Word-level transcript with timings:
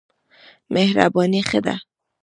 مهرباني 0.73 1.39
ښه 1.49 1.59
ده. 1.65 1.75